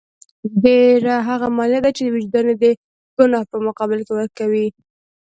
[0.63, 2.65] بېره هغه مالیه ده چې وجدان یې د
[3.17, 4.67] ګناه په مقابل کې ورکوي.